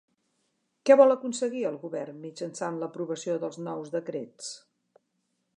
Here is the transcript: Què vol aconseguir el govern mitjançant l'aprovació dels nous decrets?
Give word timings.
Què 0.89 0.95
vol 1.01 1.15
aconseguir 1.15 1.61
el 1.71 1.77
govern 1.83 2.19
mitjançant 2.25 2.81
l'aprovació 2.85 3.39
dels 3.45 3.63
nous 3.69 3.97
decrets? 4.01 4.53